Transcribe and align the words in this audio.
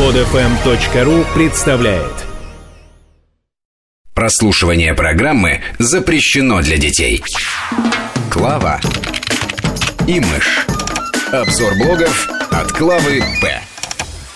Подфм.ру 0.00 1.26
представляет 1.34 2.14
Прослушивание 4.14 4.94
программы 4.94 5.60
запрещено 5.78 6.62
для 6.62 6.78
детей. 6.78 7.22
Клава 8.30 8.80
и 10.08 10.18
мышь. 10.20 10.64
Обзор 11.30 11.74
блогов 11.74 12.30
от 12.50 12.72
Клавы 12.72 13.22
П. 13.42 13.60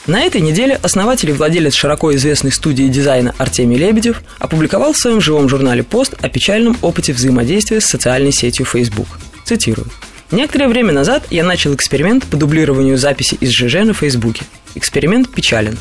На 0.07 0.21
этой 0.21 0.43
неделе 0.43 0.79
основатель 0.83 1.31
и 1.31 1.33
владелец 1.33 1.73
широко 1.73 2.15
известной 2.15 2.53
студии 2.53 2.85
дизайна 2.85 3.35
Артемий 3.39 3.79
Лебедев 3.79 4.23
опубликовал 4.39 4.93
в 4.93 4.99
своем 4.99 5.23
живом 5.23 5.49
журнале 5.49 5.83
пост 5.83 6.13
о 6.21 6.29
печальном 6.29 6.77
опыте 6.83 7.15
взаимодействия 7.15 7.81
с 7.81 7.87
социальной 7.87 8.33
сетью 8.33 8.67
Facebook. 8.67 9.09
Цитирую. 9.47 9.87
Некоторое 10.35 10.67
время 10.67 10.93
назад 10.93 11.29
я 11.31 11.45
начал 11.45 11.77
эксперимент 11.77 12.25
по 12.25 12.37
дублированию 12.37 12.99
записи 12.99 13.37
из 13.37 13.51
ЖЖ 13.51 13.85
на 13.85 13.95
Фейсбуке. 13.95 14.43
Эксперимент 14.75 15.31
печален. 15.31 15.79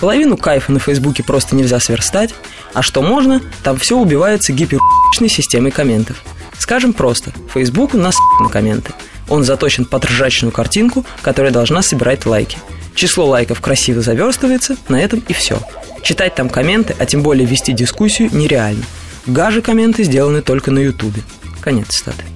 Половину 0.00 0.36
кайфа 0.36 0.72
на 0.72 0.80
Фейсбуке 0.80 1.22
просто 1.22 1.54
нельзя 1.54 1.78
сверстать, 1.78 2.34
а 2.74 2.82
что 2.82 3.00
можно, 3.00 3.40
там 3.62 3.76
все 3.76 3.96
убивается 3.96 4.52
гиперной 4.52 5.28
системой 5.28 5.70
комментов. 5.70 6.20
Скажем 6.58 6.94
просто, 6.94 7.32
Фейсбуку 7.54 7.96
нас 7.96 8.16
на 8.40 8.48
комменты. 8.48 8.92
Он 9.28 9.44
заточен 9.44 9.84
под 9.84 10.04
ржачную 10.06 10.50
картинку, 10.50 11.06
которая 11.20 11.52
должна 11.52 11.80
собирать 11.80 12.26
лайки. 12.26 12.58
Число 12.96 13.26
лайков 13.26 13.60
красиво 13.60 14.02
заверстывается, 14.02 14.76
на 14.88 15.00
этом 15.00 15.22
и 15.28 15.32
все. 15.32 15.60
Читать 16.02 16.34
там 16.34 16.48
комменты, 16.48 16.96
а 16.98 17.06
тем 17.06 17.22
более 17.22 17.46
вести 17.46 17.72
дискуссию, 17.72 18.30
нереально. 18.32 18.82
В 19.26 19.32
гаже 19.32 19.62
комменты 19.62 20.02
сделаны 20.02 20.42
только 20.42 20.72
на 20.72 20.80
Ютубе. 20.80 21.22
Конец 21.60 21.86
цитаты. 21.90 22.31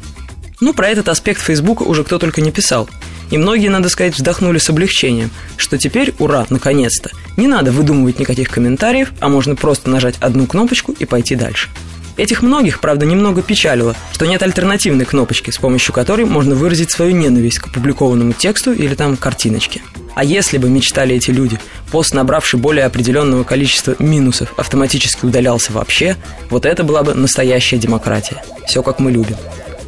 Ну, 0.60 0.73
про 0.73 0.88
этот 0.88 1.09
аспект 1.09 1.42
Фейсбука 1.42 1.83
уже 1.83 2.02
кто 2.02 2.19
только 2.19 2.41
не 2.41 2.51
писал. 2.51 2.88
И 3.30 3.37
многие, 3.37 3.69
надо 3.69 3.88
сказать, 3.88 4.15
вздохнули 4.15 4.59
с 4.59 4.70
облегчением, 4.70 5.30
что 5.56 5.77
теперь, 5.77 6.15
ура, 6.19 6.46
наконец-то, 6.48 7.10
не 7.37 7.46
надо 7.46 7.73
выдумывать 7.73 8.19
никаких 8.19 8.48
комментариев, 8.48 9.12
а 9.20 9.29
можно 9.29 9.55
просто 9.55 9.90
нажать 9.90 10.15
одну 10.21 10.46
кнопочку 10.46 10.93
и 10.93 11.04
пойти 11.04 11.35
дальше. 11.35 11.68
Этих 12.16 12.40
многих, 12.40 12.80
правда, 12.80 13.04
немного 13.04 13.43
печалило, 13.43 13.95
что 14.13 14.26
нет 14.26 14.43
альтернативной 14.43 15.04
кнопочки, 15.04 15.51
с 15.51 15.59
помощью 15.59 15.93
которой 15.93 16.24
можно 16.24 16.54
выразить 16.54 16.91
свою 16.91 17.15
ненависть 17.15 17.59
к 17.59 17.66
опубликованному 17.66 18.32
тексту 18.32 18.73
или 18.73 18.95
там 18.95 19.18
картиночке. 19.18 19.82
А 20.15 20.24
если 20.24 20.57
бы 20.57 20.70
мечтали 20.70 21.15
эти 21.15 21.30
люди, 21.30 21.60
пост, 21.93 22.15
набравший 22.15 22.59
более 22.59 22.87
определенного 22.87 23.45
количества 23.45 23.96
минусов, 23.98 24.54
автоматически 24.57 25.26
удалялся 25.26 25.73
вообще, 25.73 26.16
вот 26.48 26.65
это 26.65 26.85
была 26.85 27.02
бы 27.02 27.13
настоящая 27.13 27.76
демократия. 27.76 28.43
Все 28.66 28.82
как 28.82 28.98
мы 28.98 29.13
любим. 29.13 29.37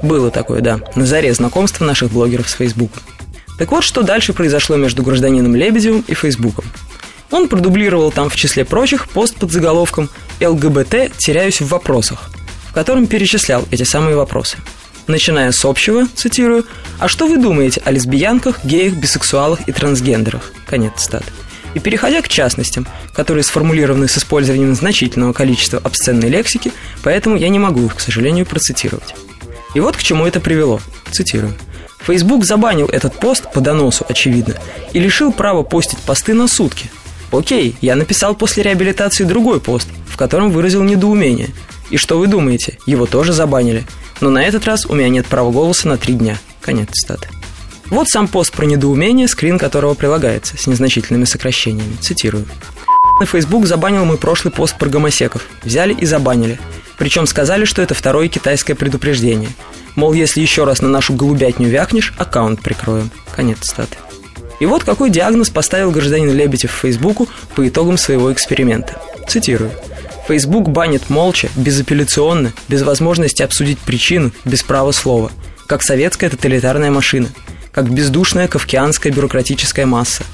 Было 0.02 0.30
такое, 0.30 0.60
да, 0.60 0.80
на 0.94 1.06
заре 1.06 1.32
знакомства 1.34 1.84
наших 1.84 2.10
блогеров 2.10 2.48
с 2.48 2.54
Фейсбуком. 2.54 3.02
Так 3.58 3.72
вот, 3.72 3.82
что 3.82 4.02
дальше 4.02 4.32
произошло 4.32 4.76
между 4.76 5.02
гражданином 5.02 5.56
Лебедевым 5.56 6.04
и 6.06 6.14
Фейсбуком. 6.14 6.64
Он 7.30 7.48
продублировал 7.48 8.10
там, 8.10 8.30
в 8.30 8.36
числе 8.36 8.64
прочих, 8.64 9.08
пост 9.08 9.34
под 9.34 9.52
заголовком 9.52 10.08
«ЛГБТ. 10.40 11.12
Теряюсь 11.18 11.60
в 11.60 11.68
вопросах», 11.68 12.30
в 12.70 12.72
котором 12.72 13.06
перечислял 13.06 13.66
эти 13.70 13.82
самые 13.82 14.16
вопросы. 14.16 14.56
Начиная 15.08 15.52
с 15.52 15.64
общего, 15.64 16.06
цитирую, 16.14 16.64
«А 16.98 17.08
что 17.08 17.26
вы 17.26 17.38
думаете 17.38 17.82
о 17.84 17.90
лесбиянках, 17.90 18.64
геях, 18.64 18.94
бисексуалах 18.94 19.60
и 19.66 19.72
трансгендерах?» 19.72 20.52
Конец 20.66 20.92
цитаты. 21.02 21.32
И 21.74 21.80
переходя 21.80 22.22
к 22.22 22.28
частностям, 22.28 22.86
которые 23.12 23.44
сформулированы 23.44 24.08
с 24.08 24.16
использованием 24.16 24.74
значительного 24.74 25.32
количества 25.32 25.80
обсценной 25.82 26.28
лексики, 26.28 26.72
поэтому 27.02 27.36
я 27.36 27.48
не 27.48 27.58
могу 27.58 27.86
их, 27.86 27.96
к 27.96 28.00
сожалению, 28.00 28.46
процитировать. 28.46 29.14
И 29.74 29.80
вот 29.80 29.96
к 29.96 30.02
чему 30.02 30.26
это 30.26 30.40
привело. 30.40 30.80
Цитирую. 31.10 31.54
Facebook 32.00 32.44
забанил 32.44 32.86
этот 32.86 33.14
пост 33.14 33.52
по 33.52 33.60
доносу, 33.60 34.06
очевидно, 34.08 34.54
и 34.92 34.98
лишил 34.98 35.32
права 35.32 35.62
постить 35.62 35.98
посты 35.98 36.32
на 36.32 36.48
сутки. 36.48 36.90
Окей, 37.30 37.76
я 37.80 37.96
написал 37.96 38.34
после 38.34 38.62
реабилитации 38.62 39.24
другой 39.24 39.60
пост, 39.60 39.88
в 40.06 40.16
котором 40.16 40.50
выразил 40.50 40.82
недоумение. 40.82 41.50
И 41.90 41.96
что 41.96 42.18
вы 42.18 42.26
думаете, 42.26 42.78
его 42.86 43.06
тоже 43.06 43.32
забанили. 43.32 43.84
Но 44.20 44.30
на 44.30 44.42
этот 44.42 44.64
раз 44.64 44.86
у 44.86 44.94
меня 44.94 45.08
нет 45.08 45.26
права 45.26 45.50
голоса 45.50 45.88
на 45.88 45.96
три 45.96 46.14
дня. 46.14 46.38
Конец 46.60 46.88
цитаты. 46.92 47.28
Вот 47.90 48.08
сам 48.08 48.28
пост 48.28 48.52
про 48.52 48.66
недоумение, 48.66 49.28
скрин 49.28 49.58
которого 49.58 49.94
прилагается, 49.94 50.56
с 50.56 50.66
незначительными 50.66 51.24
сокращениями. 51.24 51.96
Цитирую. 52.00 52.46
На 53.20 53.26
Facebook 53.26 53.66
забанил 53.66 54.04
мой 54.04 54.18
прошлый 54.18 54.52
пост 54.52 54.76
про 54.78 54.88
гомосеков. 54.88 55.46
Взяли 55.62 55.94
и 55.94 56.04
забанили. 56.04 56.58
Причем 56.98 57.26
сказали, 57.26 57.64
что 57.64 57.80
это 57.80 57.94
второе 57.94 58.28
китайское 58.28 58.76
предупреждение. 58.76 59.50
Мол, 59.94 60.12
если 60.12 60.40
еще 60.40 60.64
раз 60.64 60.82
на 60.82 60.88
нашу 60.88 61.14
голубятню 61.14 61.68
вякнешь, 61.68 62.12
аккаунт 62.18 62.60
прикроем. 62.60 63.10
Конец 63.34 63.58
статы. 63.62 63.96
И 64.60 64.66
вот 64.66 64.82
какой 64.82 65.10
диагноз 65.10 65.50
поставил 65.50 65.92
гражданин 65.92 66.32
Лебедев 66.32 66.72
в 66.72 66.80
Фейсбуку 66.80 67.28
по 67.54 67.66
итогам 67.66 67.96
своего 67.96 68.32
эксперимента. 68.32 69.00
Цитирую. 69.28 69.70
Facebook 70.26 70.68
банит 70.68 71.08
молча, 71.08 71.48
безапелляционно, 71.54 72.52
без 72.68 72.82
возможности 72.82 73.42
обсудить 73.42 73.78
причину, 73.78 74.32
без 74.44 74.62
права 74.64 74.90
слова. 74.90 75.30
Как 75.68 75.82
советская 75.82 76.28
тоталитарная 76.28 76.90
машина. 76.90 77.28
Как 77.70 77.88
бездушная 77.90 78.48
кавкианская 78.48 79.12
бюрократическая 79.12 79.86
масса. 79.86 80.24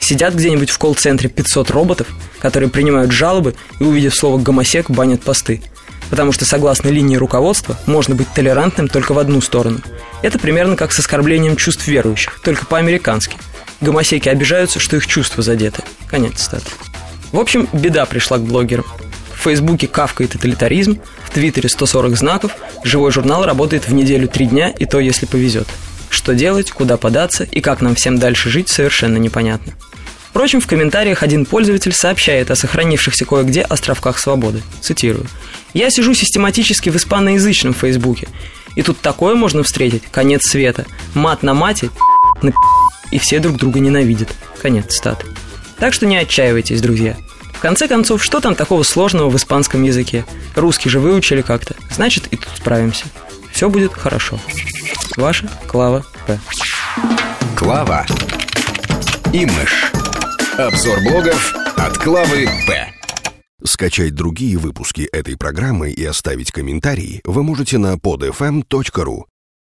Сидят 0.00 0.34
где-нибудь 0.34 0.70
в 0.70 0.78
колл-центре 0.78 1.28
500 1.28 1.70
роботов, 1.70 2.06
которые 2.40 2.70
принимают 2.70 3.10
жалобы 3.10 3.54
и, 3.78 3.84
увидев 3.84 4.14
слово 4.14 4.38
«гомосек», 4.38 4.90
банят 4.90 5.22
посты– 5.22 5.62
потому 6.10 6.32
что 6.32 6.44
согласно 6.44 6.88
линии 6.88 7.16
руководства 7.16 7.76
можно 7.86 8.14
быть 8.14 8.28
толерантным 8.34 8.88
только 8.88 9.12
в 9.12 9.18
одну 9.18 9.40
сторону. 9.40 9.80
Это 10.22 10.38
примерно 10.38 10.76
как 10.76 10.92
с 10.92 10.98
оскорблением 10.98 11.56
чувств 11.56 11.86
верующих, 11.86 12.40
только 12.42 12.66
по-американски. 12.66 13.36
Гомосеки 13.80 14.28
обижаются, 14.28 14.80
что 14.80 14.96
их 14.96 15.06
чувства 15.06 15.42
задеты. 15.42 15.82
Конец 16.08 16.40
цитаты. 16.40 16.70
В 17.32 17.38
общем, 17.38 17.68
беда 17.72 18.06
пришла 18.06 18.38
к 18.38 18.42
блогерам. 18.42 18.86
В 19.34 19.42
Фейсбуке 19.44 19.88
кавка 19.88 20.24
и 20.24 20.26
тоталитаризм, 20.26 21.00
в 21.24 21.30
Твиттере 21.30 21.68
140 21.68 22.16
знаков, 22.16 22.52
живой 22.84 23.10
журнал 23.10 23.44
работает 23.44 23.88
в 23.88 23.92
неделю 23.92 24.28
три 24.28 24.46
дня, 24.46 24.70
и 24.70 24.86
то, 24.86 25.00
если 25.00 25.26
повезет. 25.26 25.68
Что 26.08 26.34
делать, 26.34 26.70
куда 26.70 26.96
податься 26.96 27.44
и 27.44 27.60
как 27.60 27.80
нам 27.80 27.94
всем 27.96 28.18
дальше 28.18 28.48
жить, 28.48 28.68
совершенно 28.68 29.18
непонятно. 29.18 29.72
Впрочем, 30.34 30.60
в 30.60 30.66
комментариях 30.66 31.22
один 31.22 31.46
пользователь 31.46 31.92
сообщает 31.92 32.50
о 32.50 32.56
сохранившихся 32.56 33.24
кое-где 33.24 33.62
островках 33.62 34.18
свободы. 34.18 34.62
Цитирую. 34.80 35.28
«Я 35.74 35.90
сижу 35.90 36.12
систематически 36.12 36.90
в 36.90 36.96
испаноязычном 36.96 37.72
Фейсбуке. 37.72 38.26
И 38.74 38.82
тут 38.82 38.98
такое 38.98 39.36
можно 39.36 39.62
встретить. 39.62 40.02
Конец 40.10 40.48
света. 40.48 40.86
Мат 41.14 41.44
на 41.44 41.54
мате, 41.54 41.90
на 42.42 42.52
и 43.12 43.18
все 43.20 43.38
друг 43.38 43.58
друга 43.58 43.78
ненавидят. 43.78 44.28
Конец 44.60 44.96
цитаты. 44.96 45.24
Так 45.78 45.94
что 45.94 46.04
не 46.04 46.16
отчаивайтесь, 46.16 46.80
друзья. 46.80 47.16
В 47.52 47.60
конце 47.60 47.86
концов, 47.86 48.20
что 48.20 48.40
там 48.40 48.56
такого 48.56 48.82
сложного 48.82 49.30
в 49.30 49.36
испанском 49.36 49.84
языке? 49.84 50.26
Русский 50.56 50.90
же 50.90 50.98
выучили 50.98 51.42
как-то. 51.42 51.76
Значит, 51.92 52.26
и 52.32 52.36
тут 52.36 52.50
справимся. 52.56 53.04
Все 53.52 53.68
будет 53.70 53.92
хорошо. 53.92 54.40
Ваша 55.16 55.48
Клава 55.68 56.04
П. 56.26 56.40
Клава 57.54 58.04
и 59.32 59.46
мышь. 59.46 59.93
Обзор 60.58 61.00
блогов 61.00 61.52
от 61.76 61.98
Клавы 61.98 62.46
П. 62.68 62.88
Скачать 63.64 64.14
другие 64.14 64.56
выпуски 64.56 65.00
этой 65.12 65.36
программы 65.36 65.90
и 65.90 66.04
оставить 66.04 66.52
комментарии 66.52 67.20
вы 67.24 67.42
можете 67.42 67.78
на 67.78 67.94
podfm.ru. 67.94 69.24